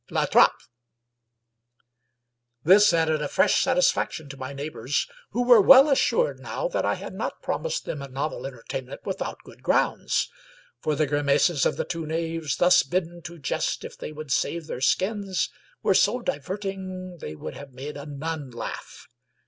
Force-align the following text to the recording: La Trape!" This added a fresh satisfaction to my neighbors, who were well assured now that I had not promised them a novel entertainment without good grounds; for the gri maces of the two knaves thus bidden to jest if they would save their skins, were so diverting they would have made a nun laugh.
La 0.09 0.25
Trape!" 0.25 0.57
This 2.63 2.91
added 2.91 3.21
a 3.21 3.27
fresh 3.27 3.61
satisfaction 3.61 4.29
to 4.29 4.35
my 4.35 4.51
neighbors, 4.51 5.05
who 5.29 5.43
were 5.43 5.61
well 5.61 5.89
assured 5.89 6.39
now 6.39 6.67
that 6.69 6.83
I 6.83 6.95
had 6.95 7.13
not 7.13 7.43
promised 7.43 7.85
them 7.85 8.01
a 8.01 8.07
novel 8.07 8.47
entertainment 8.47 9.01
without 9.05 9.37
good 9.43 9.61
grounds; 9.61 10.27
for 10.79 10.95
the 10.95 11.05
gri 11.05 11.21
maces 11.21 11.67
of 11.67 11.77
the 11.77 11.85
two 11.85 12.07
knaves 12.07 12.57
thus 12.57 12.81
bidden 12.81 13.21
to 13.21 13.37
jest 13.37 13.83
if 13.83 13.95
they 13.95 14.11
would 14.11 14.31
save 14.31 14.65
their 14.65 14.81
skins, 14.81 15.51
were 15.83 15.93
so 15.93 16.17
diverting 16.19 17.17
they 17.19 17.35
would 17.35 17.53
have 17.53 17.71
made 17.71 17.95
a 17.95 18.07
nun 18.07 18.49
laugh. 18.49 19.07